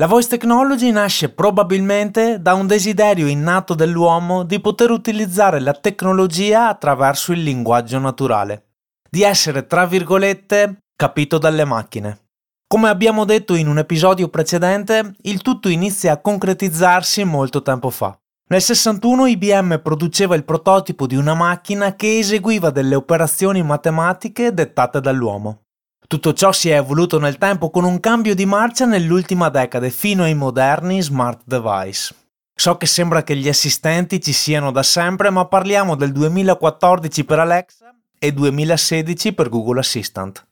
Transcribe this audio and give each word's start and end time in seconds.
La 0.00 0.06
voice 0.06 0.28
technology 0.28 0.90
nasce 0.92 1.28
probabilmente 1.28 2.40
da 2.40 2.54
un 2.54 2.66
desiderio 2.66 3.26
innato 3.26 3.74
dell'uomo 3.74 4.44
di 4.44 4.58
poter 4.58 4.90
utilizzare 4.90 5.60
la 5.60 5.74
tecnologia 5.74 6.68
attraverso 6.68 7.32
il 7.32 7.42
linguaggio 7.42 7.98
naturale, 7.98 8.68
di 9.10 9.20
essere, 9.20 9.66
tra 9.66 9.84
virgolette, 9.84 10.84
capito 10.96 11.36
dalle 11.36 11.66
macchine. 11.66 12.28
Come 12.66 12.88
abbiamo 12.88 13.26
detto 13.26 13.54
in 13.54 13.68
un 13.68 13.76
episodio 13.76 14.28
precedente, 14.28 15.16
il 15.24 15.42
tutto 15.42 15.68
inizia 15.68 16.12
a 16.12 16.20
concretizzarsi 16.22 17.22
molto 17.24 17.60
tempo 17.60 17.90
fa. 17.90 18.18
Nel 18.48 18.62
61 18.62 19.26
IBM 19.26 19.80
produceva 19.82 20.34
il 20.34 20.46
prototipo 20.46 21.06
di 21.06 21.16
una 21.16 21.34
macchina 21.34 21.94
che 21.94 22.20
eseguiva 22.20 22.70
delle 22.70 22.94
operazioni 22.94 23.62
matematiche 23.62 24.54
dettate 24.54 24.98
dall'uomo. 24.98 25.64
Tutto 26.10 26.32
ciò 26.32 26.50
si 26.50 26.68
è 26.68 26.74
evoluto 26.74 27.20
nel 27.20 27.38
tempo 27.38 27.70
con 27.70 27.84
un 27.84 28.00
cambio 28.00 28.34
di 28.34 28.44
marcia 28.44 28.84
nell'ultima 28.84 29.48
decade 29.48 29.90
fino 29.90 30.24
ai 30.24 30.34
moderni 30.34 31.00
smart 31.00 31.42
device. 31.44 32.12
So 32.52 32.76
che 32.76 32.86
sembra 32.86 33.22
che 33.22 33.36
gli 33.36 33.48
assistenti 33.48 34.20
ci 34.20 34.32
siano 34.32 34.72
da 34.72 34.82
sempre, 34.82 35.30
ma 35.30 35.44
parliamo 35.44 35.94
del 35.94 36.10
2014 36.10 37.24
per 37.24 37.38
Alexa 37.38 37.94
e 38.18 38.32
2016 38.32 39.34
per 39.34 39.48
Google 39.48 39.78
Assistant. 39.78 40.44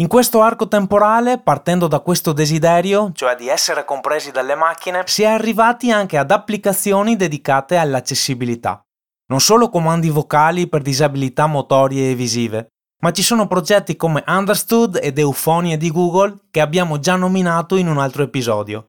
In 0.00 0.06
questo 0.06 0.42
arco 0.42 0.68
temporale, 0.68 1.38
partendo 1.38 1.86
da 1.86 2.00
questo 2.00 2.34
desiderio, 2.34 3.10
cioè 3.14 3.36
di 3.36 3.48
essere 3.48 3.86
compresi 3.86 4.32
dalle 4.32 4.54
macchine, 4.54 5.04
si 5.06 5.22
è 5.22 5.28
arrivati 5.28 5.90
anche 5.92 6.18
ad 6.18 6.30
applicazioni 6.30 7.16
dedicate 7.16 7.78
all'accessibilità. 7.78 8.84
Non 9.28 9.40
solo 9.40 9.70
comandi 9.70 10.10
vocali 10.10 10.68
per 10.68 10.82
disabilità 10.82 11.46
motorie 11.46 12.10
e 12.10 12.14
visive, 12.14 12.73
ma 13.04 13.12
ci 13.12 13.22
sono 13.22 13.46
progetti 13.46 13.96
come 13.96 14.24
Understood 14.26 14.98
ed 15.02 15.18
Eufonia 15.18 15.76
di 15.76 15.90
Google 15.90 16.38
che 16.50 16.62
abbiamo 16.62 16.98
già 16.98 17.16
nominato 17.16 17.76
in 17.76 17.86
un 17.86 17.98
altro 17.98 18.22
episodio. 18.22 18.86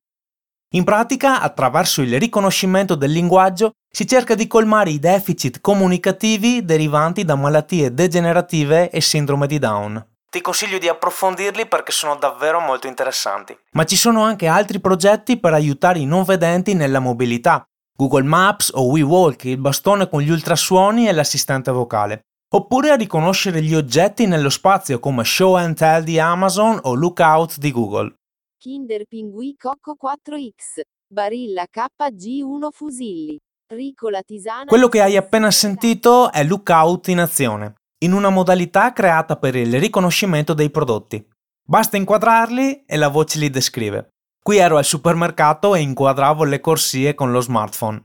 In 0.69 0.85
pratica, 0.85 1.41
attraverso 1.41 2.01
il 2.01 2.17
riconoscimento 2.17 2.95
del 2.95 3.11
linguaggio, 3.11 3.71
si 3.91 4.07
cerca 4.07 4.33
di 4.33 4.47
colmare 4.47 4.91
i 4.91 4.99
deficit 4.99 5.59
comunicativi 5.59 6.63
derivanti 6.63 7.25
da 7.25 7.35
malattie 7.35 7.93
degenerative 7.93 8.89
e 8.89 9.01
sindrome 9.01 9.47
di 9.47 9.59
Down. 9.59 10.01
Ti 10.29 10.39
consiglio 10.39 10.77
di 10.77 10.87
approfondirli 10.87 11.67
perché 11.67 11.91
sono 11.91 12.15
davvero 12.15 12.61
molto 12.61 12.87
interessanti. 12.87 13.57
Ma 13.71 13.83
ci 13.83 13.97
sono 13.97 14.23
anche 14.23 14.47
altri 14.47 14.79
progetti 14.79 15.37
per 15.37 15.51
aiutare 15.51 15.99
i 15.99 16.05
non 16.05 16.23
vedenti 16.23 16.73
nella 16.73 16.99
mobilità. 16.99 17.65
Google 17.93 18.23
Maps 18.23 18.71
o 18.73 18.83
WeWalk, 18.83 19.43
il 19.43 19.57
bastone 19.57 20.07
con 20.07 20.21
gli 20.21 20.31
ultrasuoni 20.31 21.05
e 21.09 21.11
l'assistente 21.11 21.69
vocale 21.71 22.21
oppure 22.55 22.89
a 22.89 22.95
riconoscere 22.95 23.61
gli 23.61 23.75
oggetti 23.75 24.25
nello 24.27 24.49
spazio 24.49 24.99
come 24.99 25.25
Show 25.25 25.55
and 25.55 25.75
Tell 25.75 26.03
di 26.03 26.19
Amazon 26.19 26.79
o 26.83 26.93
Lookout 26.93 27.57
di 27.57 27.69
Google. 27.69 28.15
Kinder 28.57 29.03
Pinguì 29.05 29.55
Cocco 29.57 29.97
4X, 30.01 30.79
Barilla 31.05 31.65
KG1 31.69 32.69
Fusilli, 32.71 33.37
Ricola 33.67 34.21
Tisana... 34.21 34.65
Quello 34.65 34.87
che 34.87 35.01
hai 35.01 35.17
appena 35.17 35.51
sentito 35.51 36.31
è 36.31 36.45
Lookout 36.45 37.09
in 37.09 37.19
azione, 37.19 37.73
in 38.05 38.13
una 38.13 38.29
modalità 38.29 38.93
creata 38.93 39.35
per 39.35 39.55
il 39.57 39.77
riconoscimento 39.77 40.53
dei 40.53 40.69
prodotti. 40.69 41.27
Basta 41.61 41.97
inquadrarli 41.97 42.85
e 42.85 42.95
la 42.95 43.09
voce 43.09 43.37
li 43.37 43.49
descrive. 43.49 44.11
Qui 44.41 44.57
ero 44.57 44.77
al 44.77 44.85
supermercato 44.85 45.75
e 45.75 45.81
inquadravo 45.81 46.45
le 46.45 46.61
corsie 46.61 47.15
con 47.15 47.33
lo 47.33 47.41
smartphone. 47.41 48.01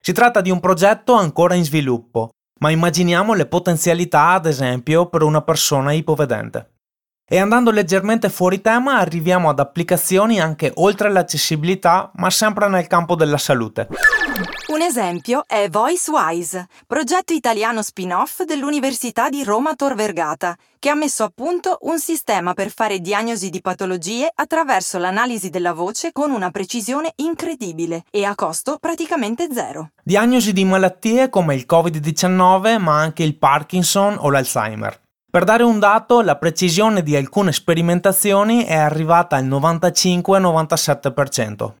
Si 0.00 0.12
tratta 0.12 0.40
di 0.40 0.50
un 0.50 0.58
progetto 0.58 1.12
ancora 1.12 1.54
in 1.54 1.62
sviluppo, 1.62 2.30
ma 2.62 2.70
immaginiamo 2.70 3.34
le 3.34 3.46
potenzialità, 3.46 4.28
ad 4.28 4.46
esempio, 4.46 5.06
per 5.06 5.22
una 5.22 5.42
persona 5.42 5.90
ipovedente. 5.90 6.70
E 7.28 7.38
andando 7.38 7.72
leggermente 7.72 8.28
fuori 8.28 8.60
tema 8.60 8.98
arriviamo 8.98 9.48
ad 9.48 9.58
applicazioni 9.58 10.40
anche 10.40 10.70
oltre 10.76 11.10
l'accessibilità, 11.10 12.12
ma 12.14 12.30
sempre 12.30 12.68
nel 12.68 12.86
campo 12.86 13.16
della 13.16 13.38
salute. 13.38 13.88
Un 14.72 14.80
esempio 14.80 15.44
è 15.46 15.68
VoiceWise, 15.68 16.66
progetto 16.86 17.34
italiano 17.34 17.82
spin-off 17.82 18.40
dell'Università 18.44 19.28
di 19.28 19.44
Roma 19.44 19.74
Tor 19.74 19.94
Vergata, 19.94 20.56
che 20.78 20.88
ha 20.88 20.94
messo 20.94 21.24
a 21.24 21.32
punto 21.34 21.76
un 21.82 21.98
sistema 21.98 22.54
per 22.54 22.70
fare 22.70 23.00
diagnosi 23.00 23.50
di 23.50 23.60
patologie 23.60 24.32
attraverso 24.34 24.96
l'analisi 24.96 25.50
della 25.50 25.74
voce 25.74 26.10
con 26.10 26.30
una 26.30 26.50
precisione 26.50 27.12
incredibile 27.16 28.04
e 28.10 28.24
a 28.24 28.34
costo 28.34 28.78
praticamente 28.80 29.48
zero. 29.52 29.90
Diagnosi 30.02 30.54
di 30.54 30.64
malattie 30.64 31.28
come 31.28 31.54
il 31.54 31.66
Covid-19, 31.68 32.78
ma 32.78 32.98
anche 32.98 33.24
il 33.24 33.36
Parkinson 33.36 34.16
o 34.18 34.30
l'Alzheimer. 34.30 34.98
Per 35.30 35.44
dare 35.44 35.64
un 35.64 35.80
dato, 35.80 36.22
la 36.22 36.36
precisione 36.36 37.02
di 37.02 37.14
alcune 37.14 37.52
sperimentazioni 37.52 38.64
è 38.64 38.76
arrivata 38.76 39.36
al 39.36 39.44
95-97%. 39.44 41.74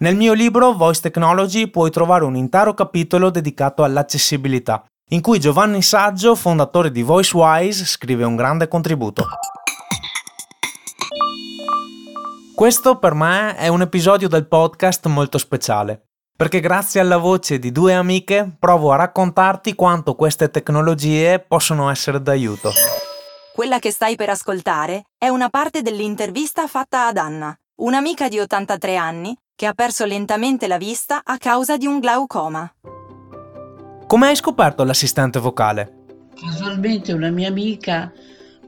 Nel 0.00 0.14
mio 0.14 0.32
libro 0.32 0.74
Voice 0.74 1.00
Technology 1.00 1.66
puoi 1.66 1.90
trovare 1.90 2.24
un 2.24 2.36
intero 2.36 2.72
capitolo 2.72 3.30
dedicato 3.30 3.82
all'accessibilità, 3.82 4.84
in 5.10 5.20
cui 5.20 5.40
Giovanni 5.40 5.82
Saggio, 5.82 6.36
fondatore 6.36 6.92
di 6.92 7.02
VoiceWise, 7.02 7.84
scrive 7.84 8.22
un 8.22 8.36
grande 8.36 8.68
contributo. 8.68 9.26
Questo 12.54 12.98
per 13.00 13.14
me 13.14 13.56
è 13.56 13.66
un 13.66 13.80
episodio 13.80 14.28
del 14.28 14.46
podcast 14.46 15.04
molto 15.08 15.36
speciale, 15.36 16.10
perché 16.36 16.60
grazie 16.60 17.00
alla 17.00 17.16
voce 17.16 17.58
di 17.58 17.72
due 17.72 17.94
amiche 17.94 18.54
provo 18.56 18.92
a 18.92 18.96
raccontarti 18.96 19.74
quanto 19.74 20.14
queste 20.14 20.48
tecnologie 20.48 21.40
possono 21.40 21.90
essere 21.90 22.22
d'aiuto. 22.22 22.70
Quella 23.52 23.80
che 23.80 23.90
stai 23.90 24.14
per 24.14 24.30
ascoltare 24.30 25.06
è 25.18 25.26
una 25.26 25.48
parte 25.48 25.82
dell'intervista 25.82 26.68
fatta 26.68 27.08
ad 27.08 27.16
Anna, 27.16 27.52
un'amica 27.80 28.28
di 28.28 28.38
83 28.38 28.94
anni 28.94 29.36
che 29.58 29.66
ha 29.66 29.74
perso 29.74 30.04
lentamente 30.04 30.68
la 30.68 30.78
vista 30.78 31.22
a 31.24 31.36
causa 31.36 31.76
di 31.76 31.84
un 31.84 31.98
glaucoma. 31.98 32.72
Come 34.06 34.28
hai 34.28 34.36
scoperto 34.36 34.84
l'assistente 34.84 35.40
vocale? 35.40 36.04
Casualmente 36.40 37.12
una 37.12 37.30
mia 37.30 37.48
amica 37.48 38.12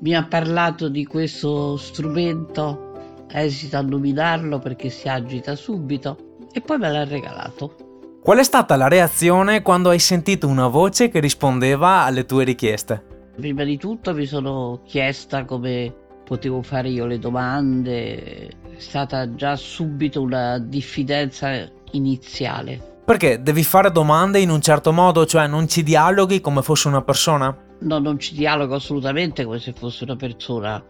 mi 0.01 0.17
ha 0.17 0.25
parlato 0.25 0.89
di 0.89 1.07
questo 1.07 1.77
strumento, 1.77 3.23
esito 3.31 3.77
a 3.77 3.83
nominarlo 3.83 4.59
perché 4.59 4.91
si 4.91 5.07
agita 5.07 5.55
subito 5.55 6.39
e 6.51 6.61
poi 6.61 6.79
me 6.79 6.91
l'ha 6.91 7.05
regalato. 7.05 8.19
Qual 8.21 8.39
è 8.39 8.43
stata 8.43 8.75
la 8.75 8.89
reazione 8.89 9.63
quando 9.63 9.91
hai 9.91 10.01
sentito 10.01 10.49
una 10.49 10.67
voce 10.67 11.09
che 11.09 11.21
rispondeva 11.21 12.03
alle 12.03 12.25
tue 12.25 12.43
richieste? 12.43 13.31
Prima 13.37 13.63
di 13.63 13.79
tutto 13.79 14.13
mi 14.13 14.27
sono 14.27 14.81
chiesta 14.85 15.45
come 15.45 15.95
potevo 16.31 16.63
fare 16.63 16.89
io 16.91 17.07
le 17.07 17.19
domande, 17.19 18.47
è 18.47 18.79
stata 18.79 19.35
già 19.35 19.57
subito 19.57 20.23
una 20.23 20.61
diffidenza 20.61 21.69
iniziale. 21.91 23.01
Perché 23.05 23.43
devi 23.43 23.65
fare 23.65 23.91
domande 23.91 24.39
in 24.39 24.49
un 24.49 24.61
certo 24.61 24.93
modo, 24.93 25.27
cioè 25.27 25.49
non 25.49 25.67
ci 25.67 25.83
dialoghi 25.83 26.41
come 26.41 26.63
fosse 26.63 26.87
una 26.87 27.03
persona? 27.03 27.53
No, 27.81 27.99
non 27.99 28.21
ci 28.21 28.35
dialogo 28.35 28.77
assolutamente 28.77 29.45
come 29.45 29.59
se 29.59 29.73
fosse 29.73 30.05
una 30.05 30.15
persona, 30.15 30.81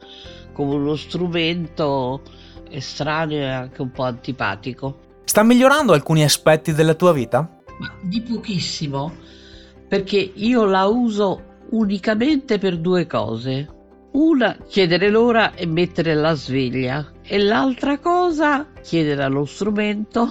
come 0.52 0.74
uno 0.74 0.94
strumento 0.94 2.20
estraneo 2.68 3.38
e 3.38 3.48
anche 3.48 3.80
un 3.80 3.92
po' 3.92 4.02
antipatico. 4.02 4.98
Sta 5.24 5.42
migliorando 5.42 5.94
alcuni 5.94 6.22
aspetti 6.22 6.74
della 6.74 6.92
tua 6.92 7.14
vita? 7.14 7.48
Ma 7.78 7.90
di 8.02 8.20
pochissimo, 8.20 9.10
perché 9.88 10.18
io 10.18 10.66
la 10.66 10.84
uso 10.84 11.44
unicamente 11.70 12.58
per 12.58 12.76
due 12.76 13.06
cose. 13.06 13.78
Una, 14.12 14.56
chiedere 14.66 15.08
l'ora 15.08 15.54
e 15.54 15.66
mettere 15.66 16.14
la 16.14 16.34
sveglia. 16.34 17.12
E 17.22 17.38
l'altra 17.38 17.98
cosa, 17.98 18.66
chiedere 18.82 19.22
allo 19.22 19.44
strumento 19.44 20.28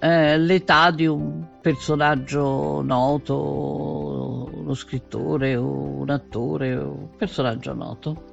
eh, 0.00 0.38
l'età 0.38 0.90
di 0.90 1.06
un 1.06 1.46
personaggio 1.60 2.82
noto, 2.82 4.48
uno 4.52 4.74
scrittore 4.74 5.56
o 5.56 5.66
un 5.66 6.10
attore 6.10 6.76
o 6.76 6.90
un 6.90 7.16
personaggio 7.16 7.74
noto. 7.74 8.24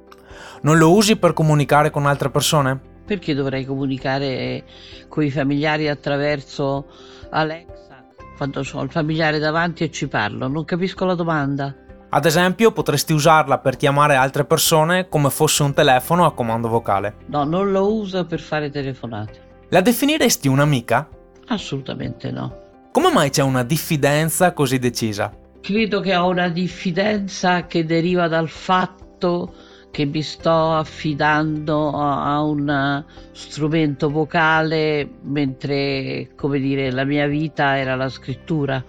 Non 0.62 0.78
lo 0.78 0.92
usi 0.92 1.16
per 1.16 1.32
comunicare 1.32 1.90
con 1.90 2.06
altre 2.06 2.30
persone? 2.30 2.80
Perché 3.04 3.34
dovrei 3.34 3.64
comunicare 3.64 4.64
con 5.08 5.24
i 5.24 5.30
familiari 5.30 5.88
attraverso 5.88 6.86
Alexa 7.30 8.04
quando 8.36 8.62
ho 8.72 8.82
il 8.82 8.90
familiare 8.90 9.38
davanti 9.38 9.84
e 9.84 9.90
ci 9.90 10.08
parlo? 10.08 10.48
Non 10.48 10.64
capisco 10.64 11.04
la 11.04 11.14
domanda. 11.14 11.74
Ad 12.10 12.24
esempio, 12.24 12.72
potresti 12.72 13.12
usarla 13.12 13.58
per 13.58 13.76
chiamare 13.76 14.14
altre 14.14 14.46
persone 14.46 15.08
come 15.08 15.28
fosse 15.28 15.62
un 15.62 15.74
telefono 15.74 16.24
a 16.24 16.32
comando 16.32 16.68
vocale. 16.68 17.16
No, 17.26 17.44
non 17.44 17.70
lo 17.70 17.92
uso 17.92 18.24
per 18.24 18.40
fare 18.40 18.70
telefonate. 18.70 19.46
La 19.68 19.82
definiresti 19.82 20.48
un'amica? 20.48 21.06
Assolutamente 21.48 22.30
no. 22.30 22.66
Come 22.92 23.12
mai 23.12 23.28
c'è 23.28 23.42
una 23.42 23.62
diffidenza 23.62 24.54
così 24.54 24.78
decisa? 24.78 25.30
Credo 25.60 26.00
che 26.00 26.16
ho 26.16 26.28
una 26.28 26.48
diffidenza 26.48 27.66
che 27.66 27.84
deriva 27.84 28.26
dal 28.26 28.48
fatto 28.48 29.52
che 29.90 30.06
mi 30.06 30.22
sto 30.22 30.72
affidando 30.72 31.90
a 31.90 32.40
un 32.40 33.04
strumento 33.32 34.08
vocale 34.08 35.06
mentre, 35.22 36.30
come 36.36 36.58
dire, 36.58 36.90
la 36.90 37.04
mia 37.04 37.26
vita 37.26 37.76
era 37.76 37.96
la 37.96 38.08
scrittura. 38.08 38.82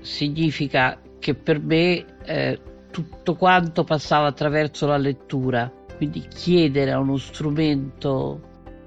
Significa 0.00 1.00
che 1.18 1.34
per 1.34 1.60
me 1.60 2.04
eh, 2.26 2.60
tutto 2.90 3.34
quanto 3.34 3.84
passava 3.84 4.26
attraverso 4.26 4.86
la 4.86 4.96
lettura, 4.96 5.70
quindi 5.96 6.26
chiedere 6.28 6.92
a 6.92 6.98
uno 6.98 7.16
strumento 7.16 8.40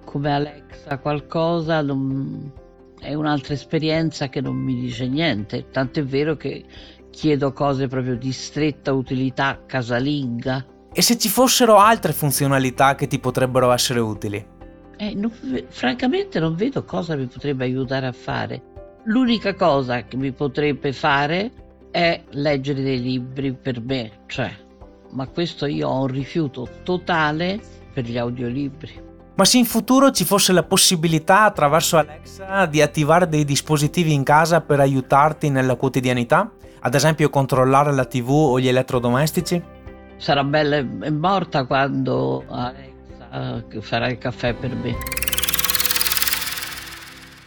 come 0.05 0.33
Alexa 0.33 0.97
qualcosa 0.97 1.81
non, 1.81 2.51
è 2.99 3.13
un'altra 3.13 3.53
esperienza 3.53 4.29
che 4.29 4.41
non 4.41 4.55
mi 4.55 4.75
dice 4.75 5.07
niente, 5.07 5.69
tant'è 5.71 6.03
vero 6.03 6.35
che 6.35 6.65
chiedo 7.09 7.53
cose 7.53 7.87
proprio 7.87 8.15
di 8.15 8.31
stretta 8.31 8.93
utilità 8.93 9.63
casalinga. 9.65 10.65
E 10.91 11.01
se 11.01 11.17
ci 11.17 11.29
fossero 11.29 11.77
altre 11.77 12.13
funzionalità 12.13 12.95
che 12.95 13.07
ti 13.07 13.19
potrebbero 13.19 13.71
essere 13.71 13.99
utili? 13.99 14.43
Eh, 14.97 15.13
non, 15.15 15.31
francamente 15.69 16.39
non 16.39 16.55
vedo 16.55 16.83
cosa 16.83 17.15
mi 17.15 17.27
potrebbe 17.27 17.63
aiutare 17.63 18.07
a 18.07 18.11
fare. 18.11 18.61
L'unica 19.05 19.53
cosa 19.53 20.03
che 20.03 20.17
mi 20.17 20.31
potrebbe 20.31 20.91
fare 20.91 21.51
è 21.91 22.21
leggere 22.31 22.81
dei 22.81 23.01
libri 23.01 23.53
per 23.53 23.81
me, 23.81 24.21
cioè, 24.27 24.51
ma 25.11 25.27
questo 25.27 25.65
io 25.65 25.87
ho 25.87 26.01
un 26.01 26.07
rifiuto 26.07 26.67
totale 26.83 27.59
per 27.93 28.05
gli 28.05 28.17
audiolibri. 28.17 29.07
Ma 29.35 29.45
se 29.45 29.57
in 29.57 29.65
futuro 29.65 30.11
ci 30.11 30.25
fosse 30.25 30.51
la 30.51 30.63
possibilità 30.63 31.43
attraverso 31.43 31.97
Alexa 31.97 32.65
di 32.65 32.81
attivare 32.81 33.27
dei 33.27 33.45
dispositivi 33.45 34.11
in 34.13 34.23
casa 34.23 34.59
per 34.61 34.81
aiutarti 34.81 35.49
nella 35.49 35.75
quotidianità? 35.75 36.51
Ad 36.81 36.93
esempio 36.93 37.29
controllare 37.29 37.93
la 37.93 38.05
TV 38.05 38.29
o 38.29 38.59
gli 38.59 38.67
elettrodomestici? 38.67 39.61
Sarà 40.17 40.43
bella 40.43 40.77
e 40.77 41.11
morta 41.11 41.65
quando 41.65 42.43
Alexa 42.49 43.63
farà 43.79 44.09
il 44.09 44.17
caffè 44.17 44.53
per 44.53 44.75
me. 44.75 44.95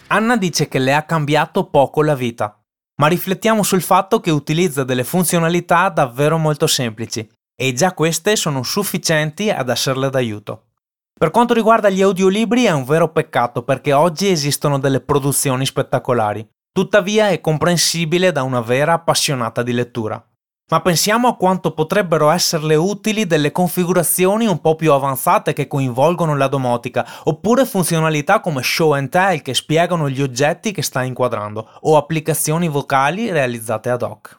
Anna 0.09 0.37
dice 0.37 0.69
che 0.69 0.79
le 0.79 0.95
ha 0.95 1.03
cambiato 1.03 1.65
poco 1.65 2.03
la 2.03 2.15
vita, 2.15 2.62
ma 3.03 3.09
riflettiamo 3.09 3.65
sul 3.65 3.83
fatto 3.83 4.21
che 4.21 4.31
utilizza 4.31 4.85
delle 4.85 5.03
funzionalità 5.03 5.89
davvero 5.89 6.39
molto 6.39 6.69
semplici 6.69 7.29
e 7.53 7.73
già 7.73 7.95
queste 7.95 8.37
sono 8.37 8.63
sufficienti 8.63 9.51
ad 9.51 9.71
esserle 9.71 10.09
d'aiuto. 10.09 10.67
Per 11.13 11.31
quanto 11.33 11.53
riguarda 11.53 11.91
gli 11.91 12.01
audiolibri 12.01 12.63
è 12.63 12.71
un 12.71 12.85
vero 12.85 13.11
peccato 13.11 13.65
perché 13.65 13.93
oggi 13.93 14.31
esistono 14.31 14.79
delle 14.79 15.01
produzioni 15.01 15.67
spettacolari, 15.67 16.49
tuttavia 16.71 17.31
è 17.31 17.41
comprensibile 17.41 18.31
da 18.31 18.45
una 18.45 18.61
vera 18.61 18.93
appassionata 18.93 19.65
di 19.65 19.73
lettura. 19.73 20.25
Ma 20.71 20.81
pensiamo 20.81 21.29
a 21.29 21.37
quanto 21.37 21.75
potrebbero 21.75 22.31
esserle 22.31 22.75
utili 22.77 23.27
delle 23.27 23.53
configurazioni 23.53 24.47
un 24.47 24.61
po' 24.61 24.75
più 24.75 24.93
avanzate 24.93 25.53
che 25.53 25.67
coinvolgono 25.67 26.35
la 26.35 26.49
domotica, 26.49 27.07
oppure 27.25 27.67
funzionalità 27.67 28.41
come 28.41 28.63
show 28.63 28.93
and 28.93 29.11
tell 29.11 29.43
che 29.43 29.53
spiegano 29.53 30.09
gli 30.09 30.23
oggetti 30.23 30.73
che 30.73 30.83
sta 30.83 31.03
inquadrando, 31.03 31.69
o 31.83 31.97
applicazioni 31.97 32.69
vocali 32.69 33.31
realizzate 33.31 33.91
ad 33.91 34.03
hoc. 34.03 34.35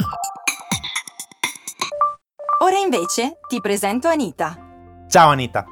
Ora 2.64 2.78
invece 2.78 3.40
ti 3.48 3.60
presento 3.60 4.08
Anita. 4.08 4.58
Ciao 5.10 5.30
Anita. 5.30 5.66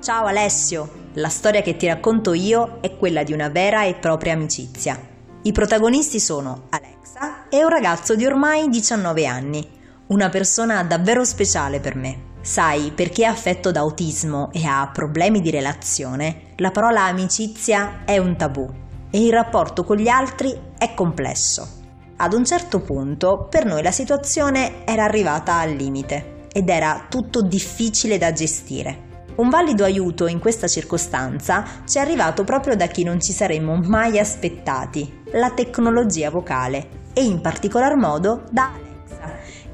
Ciao 0.00 0.26
Alessio, 0.26 1.10
la 1.14 1.28
storia 1.28 1.60
che 1.60 1.76
ti 1.76 1.86
racconto 1.86 2.32
io 2.32 2.78
è 2.80 2.96
quella 2.96 3.24
di 3.24 3.32
una 3.32 3.48
vera 3.48 3.82
e 3.82 3.94
propria 3.94 4.34
amicizia. 4.34 4.96
I 5.42 5.52
protagonisti 5.52 6.20
sono 6.20 6.68
Alexa 6.70 7.48
e 7.48 7.64
un 7.64 7.68
ragazzo 7.68 8.14
di 8.14 8.24
ormai 8.24 8.68
19 8.68 9.26
anni, 9.26 9.77
una 10.08 10.28
persona 10.28 10.82
davvero 10.84 11.24
speciale 11.24 11.80
per 11.80 11.94
me. 11.94 12.26
Sai, 12.40 12.92
per 12.94 13.10
chi 13.10 13.22
è 13.22 13.26
affetto 13.26 13.70
da 13.70 13.80
autismo 13.80 14.50
e 14.52 14.64
ha 14.64 14.88
problemi 14.92 15.40
di 15.40 15.50
relazione, 15.50 16.52
la 16.56 16.70
parola 16.70 17.04
amicizia 17.04 18.04
è 18.04 18.16
un 18.16 18.36
tabù 18.36 18.66
e 19.10 19.22
il 19.22 19.32
rapporto 19.32 19.84
con 19.84 19.96
gli 19.96 20.08
altri 20.08 20.58
è 20.78 20.94
complesso. 20.94 21.76
Ad 22.16 22.32
un 22.32 22.44
certo 22.44 22.80
punto 22.80 23.46
per 23.50 23.64
noi 23.64 23.82
la 23.82 23.90
situazione 23.90 24.86
era 24.86 25.04
arrivata 25.04 25.56
al 25.56 25.72
limite 25.72 26.46
ed 26.52 26.68
era 26.68 27.06
tutto 27.08 27.42
difficile 27.42 28.18
da 28.18 28.32
gestire. 28.32 29.06
Un 29.36 29.50
valido 29.50 29.84
aiuto 29.84 30.26
in 30.26 30.40
questa 30.40 30.66
circostanza 30.66 31.64
ci 31.86 31.98
è 31.98 32.00
arrivato 32.00 32.44
proprio 32.44 32.74
da 32.74 32.86
chi 32.86 33.04
non 33.04 33.20
ci 33.20 33.32
saremmo 33.32 33.76
mai 33.76 34.18
aspettati, 34.18 35.22
la 35.32 35.50
tecnologia 35.50 36.30
vocale 36.30 37.06
e 37.12 37.22
in 37.24 37.40
particolar 37.40 37.94
modo 37.96 38.44
da 38.50 38.86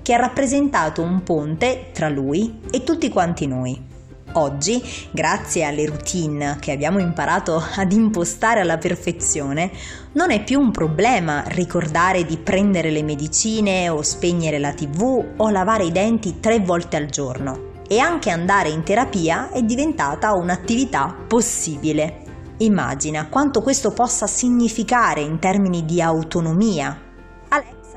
che 0.05 0.13
ha 0.13 0.19
rappresentato 0.19 1.01
un 1.01 1.23
ponte 1.23 1.87
tra 1.95 2.11
lui 2.11 2.61
e 2.71 2.85
tutti 2.85 3.09
quanti 3.09 3.47
noi. 3.47 3.93
Oggi, 4.33 4.83
grazie 5.11 5.65
alle 5.65 5.87
routine 5.87 6.59
che 6.61 6.73
abbiamo 6.73 6.99
imparato 6.99 7.63
ad 7.77 7.91
impostare 7.91 8.61
alla 8.61 8.77
perfezione, 8.77 9.71
non 10.13 10.31
è 10.31 10.45
più 10.45 10.61
un 10.61 10.73
problema 10.73 11.45
ricordare 11.47 12.27
di 12.27 12.37
prendere 12.37 12.91
le 12.91 13.03
medicine 13.03 13.89
o 13.89 14.03
spegnere 14.03 14.59
la 14.59 14.75
tv 14.75 15.25
o 15.39 15.49
lavare 15.49 15.85
i 15.85 15.93
denti 15.93 16.39
tre 16.39 16.61
volte 16.61 16.97
al 16.97 17.07
giorno. 17.07 17.73
E 17.89 17.99
anche 17.99 18.29
andare 18.29 18.69
in 18.69 18.83
terapia 18.83 19.51
è 19.51 19.63
diventata 19.63 20.35
un'attività 20.35 21.17
possibile. 21.27 22.25
Immagina 22.59 23.29
quanto 23.29 23.63
questo 23.63 23.93
possa 23.93 24.27
significare 24.27 25.23
in 25.23 25.39
termini 25.39 25.87
di 25.87 26.03
autonomia, 26.03 27.04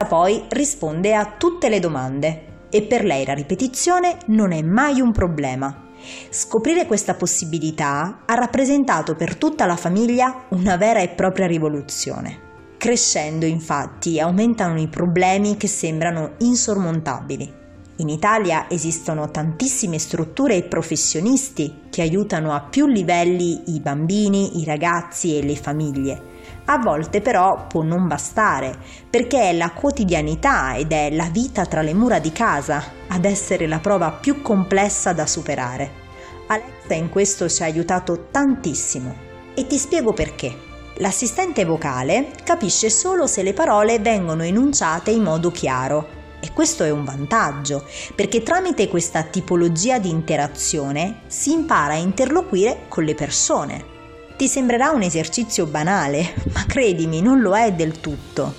poi 0.06 0.46
risponde 0.50 1.16
a 1.16 1.36
tutte 1.38 1.70
le 1.70 1.80
domande 1.80 2.46
e 2.70 2.84
per 2.84 3.04
lei 3.04 3.26
la 3.26 3.34
ripetizione 3.34 4.18
non 4.28 4.52
è 4.52 4.62
mai 4.62 5.02
un 5.02 5.12
problema. 5.12 5.86
Scoprire 6.30 6.86
questa 6.86 7.16
possibilità 7.16 8.24
ha 8.26 8.34
rappresentato 8.36 9.16
per 9.16 9.36
tutta 9.36 9.66
la 9.66 9.76
famiglia 9.76 10.46
una 10.50 10.78
vera 10.78 11.00
e 11.00 11.10
propria 11.10 11.48
rivoluzione. 11.48 12.46
Crescendo 12.78 13.46
infatti 13.46 14.20
aumentano 14.20 14.80
i 14.80 14.88
problemi 14.88 15.58
che 15.58 15.68
sembrano 15.68 16.34
insormontabili. 16.38 17.66
In 18.00 18.10
Italia 18.10 18.70
esistono 18.70 19.32
tantissime 19.32 19.98
strutture 19.98 20.56
e 20.56 20.64
professionisti 20.64 21.86
che 21.90 22.04
aiutano 22.04 22.54
a 22.54 22.62
più 22.62 22.86
livelli 22.86 23.74
i 23.74 23.80
bambini, 23.80 24.62
i 24.62 24.64
ragazzi 24.64 25.36
e 25.36 25.44
le 25.44 25.56
famiglie 25.56 26.22
a 26.70 26.78
volte 26.80 27.22
però 27.22 27.66
può 27.68 27.82
non 27.82 28.08
bastare, 28.08 28.78
perché 29.10 29.50
è 29.50 29.54
la 29.54 29.72
quotidianità 29.72 30.76
ed 30.76 30.92
è 30.92 31.10
la 31.12 31.30
vita 31.32 31.66
tra 31.66 31.82
le 31.82 31.94
mura 31.94 32.20
di 32.20 32.32
casa 32.32 32.84
ad 33.08 33.24
essere 33.24 33.68
la 33.68 33.80
prova 33.80 34.12
più 34.12 34.42
complessa 34.42 35.14
da 35.14 35.26
superare. 35.26 36.06
Alexa 36.48 36.94
in 36.94 37.10
questo 37.10 37.48
ci 37.48 37.62
ha 37.64 37.66
aiutato 37.66 38.28
tantissimo 38.32 39.16
e 39.54 39.66
ti 39.66 39.78
spiego 39.78 40.14
perché. 40.14 40.66
L'assistente 40.98 41.64
vocale 41.64 42.32
capisce 42.44 42.90
solo 42.90 43.28
se 43.28 43.44
le 43.44 43.54
parole 43.54 44.00
vengono 44.00 44.44
enunciate 44.44 45.12
in 45.12 45.24
modo 45.24 45.52
chiaro 45.52 46.16
e 46.40 46.52
questo 46.54 46.84
è 46.84 46.90
un 46.90 47.06
vantaggio, 47.06 47.86
perché 48.14 48.44
tramite 48.44 48.88
questa 48.88 49.24
tipologia 49.24 50.00
di 50.00 50.10
interazione 50.10 51.22
si 51.28 51.52
impara 51.52 51.94
a 51.94 51.98
interloquire 51.98 52.86
con 52.88 53.04
le 53.04 53.16
persone. 53.16 53.97
Ti 54.38 54.48
sembrerà 54.48 54.92
un 54.92 55.02
esercizio 55.02 55.66
banale, 55.66 56.36
ma 56.54 56.64
credimi, 56.68 57.24
non 57.24 57.42
lo 57.42 57.58
è 57.58 57.74
del 57.74 58.00
tutto. 58.00 58.54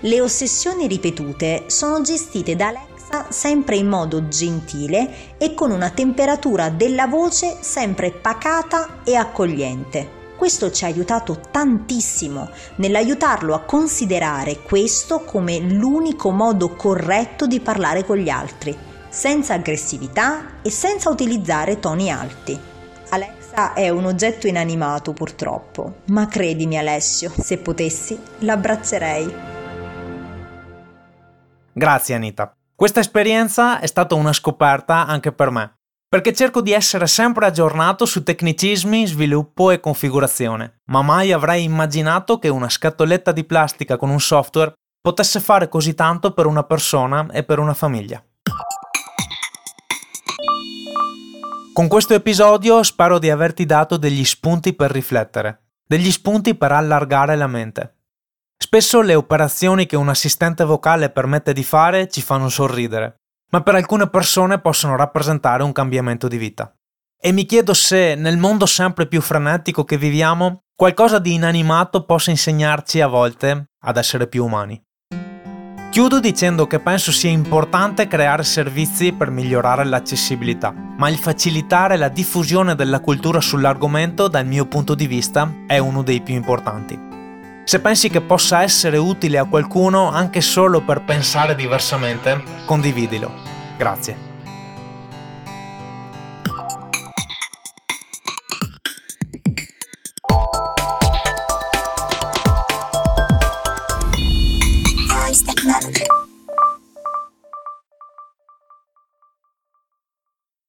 Le 0.00 0.20
ossessioni 0.20 0.86
ripetute 0.86 1.64
sono 1.68 2.02
gestite 2.02 2.54
da 2.54 2.66
Alexa 2.66 3.28
sempre 3.30 3.76
in 3.76 3.88
modo 3.88 4.28
gentile 4.28 5.38
e 5.38 5.54
con 5.54 5.70
una 5.70 5.88
temperatura 5.88 6.68
della 6.68 7.06
voce 7.06 7.56
sempre 7.60 8.10
pacata 8.10 8.98
e 9.04 9.14
accogliente. 9.14 10.20
Questo 10.36 10.70
ci 10.70 10.84
ha 10.84 10.88
aiutato 10.88 11.40
tantissimo 11.50 12.50
nell'aiutarlo 12.76 13.54
a 13.54 13.60
considerare 13.60 14.60
questo 14.60 15.20
come 15.20 15.60
l'unico 15.60 16.30
modo 16.30 16.76
corretto 16.76 17.46
di 17.46 17.60
parlare 17.60 18.04
con 18.04 18.18
gli 18.18 18.28
altri, 18.28 18.76
senza 19.08 19.54
aggressività 19.54 20.60
e 20.60 20.68
senza 20.68 21.08
utilizzare 21.08 21.78
toni 21.78 22.10
alti. 22.10 22.58
Alexa 23.08 23.41
Alexa 23.54 23.74
è 23.74 23.88
un 23.90 24.06
oggetto 24.06 24.46
inanimato 24.46 25.12
purtroppo, 25.12 26.00
ma 26.06 26.26
credimi 26.26 26.78
Alessio, 26.78 27.30
se 27.30 27.58
potessi 27.58 28.18
l'abbraccerei. 28.38 29.34
Grazie 31.72 32.14
Anita. 32.14 32.54
Questa 32.74 33.00
esperienza 33.00 33.78
è 33.80 33.86
stata 33.86 34.14
una 34.14 34.32
scoperta 34.32 35.06
anche 35.06 35.32
per 35.32 35.50
me, 35.50 35.74
perché 36.08 36.32
cerco 36.32 36.62
di 36.62 36.72
essere 36.72 37.06
sempre 37.06 37.46
aggiornato 37.46 38.06
su 38.06 38.22
tecnicismi, 38.22 39.06
sviluppo 39.06 39.70
e 39.70 39.80
configurazione, 39.80 40.80
ma 40.86 41.02
mai 41.02 41.32
avrei 41.32 41.64
immaginato 41.64 42.38
che 42.38 42.48
una 42.48 42.68
scatoletta 42.68 43.32
di 43.32 43.44
plastica 43.44 43.96
con 43.96 44.10
un 44.10 44.20
software 44.20 44.72
potesse 45.00 45.40
fare 45.40 45.68
così 45.68 45.94
tanto 45.94 46.32
per 46.32 46.46
una 46.46 46.64
persona 46.64 47.28
e 47.30 47.44
per 47.44 47.58
una 47.58 47.74
famiglia. 47.74 48.22
Con 51.72 51.88
questo 51.88 52.12
episodio 52.12 52.82
spero 52.82 53.18
di 53.18 53.30
averti 53.30 53.64
dato 53.64 53.96
degli 53.96 54.26
spunti 54.26 54.74
per 54.74 54.90
riflettere. 54.90 55.68
degli 55.86 56.10
spunti 56.10 56.54
per 56.54 56.72
allargare 56.72 57.34
la 57.36 57.46
mente. 57.46 57.96
Spesso 58.56 59.00
le 59.00 59.14
operazioni 59.14 59.84
che 59.86 59.96
un 59.96 60.08
assistente 60.08 60.64
vocale 60.64 61.10
permette 61.10 61.52
di 61.52 61.62
fare 61.62 62.08
ci 62.08 62.22
fanno 62.22 62.48
sorridere, 62.48 63.16
ma 63.50 63.62
per 63.62 63.74
alcune 63.74 64.08
persone 64.08 64.58
possono 64.58 64.96
rappresentare 64.96 65.62
un 65.62 65.72
cambiamento 65.72 66.28
di 66.28 66.38
vita. 66.38 66.74
E 67.18 67.32
mi 67.32 67.44
chiedo 67.44 67.74
se, 67.74 68.14
nel 68.14 68.38
mondo 68.38 68.64
sempre 68.64 69.06
più 69.06 69.20
frenetico 69.20 69.84
che 69.84 69.98
viviamo, 69.98 70.60
qualcosa 70.74 71.18
di 71.18 71.34
inanimato 71.34 72.04
possa 72.04 72.30
insegnarci 72.30 73.00
a 73.00 73.06
volte 73.06 73.66
ad 73.80 73.96
essere 73.96 74.26
più 74.26 74.44
umani. 74.44 74.82
Chiudo 75.92 76.20
dicendo 76.20 76.66
che 76.66 76.78
penso 76.80 77.12
sia 77.12 77.28
importante 77.28 78.06
creare 78.06 78.44
servizi 78.44 79.12
per 79.12 79.28
migliorare 79.28 79.84
l'accessibilità, 79.84 80.72
ma 80.72 81.10
il 81.10 81.18
facilitare 81.18 81.98
la 81.98 82.08
diffusione 82.08 82.74
della 82.74 83.00
cultura 83.00 83.42
sull'argomento 83.42 84.26
dal 84.26 84.46
mio 84.46 84.64
punto 84.64 84.94
di 84.94 85.06
vista 85.06 85.52
è 85.66 85.76
uno 85.76 86.02
dei 86.02 86.22
più 86.22 86.32
importanti. 86.32 86.98
Se 87.64 87.78
pensi 87.80 88.08
che 88.08 88.22
possa 88.22 88.62
essere 88.62 88.96
utile 88.96 89.36
a 89.36 89.44
qualcuno 89.44 90.08
anche 90.08 90.40
solo 90.40 90.80
per 90.80 91.02
pensare 91.02 91.54
diversamente, 91.54 92.42
condividilo. 92.64 93.30
Grazie. 93.76 94.31